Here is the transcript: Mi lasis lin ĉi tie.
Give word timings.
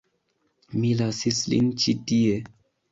Mi 0.79 0.95
lasis 1.03 1.45
lin 1.55 1.73
ĉi 1.85 1.99
tie. 2.11 2.43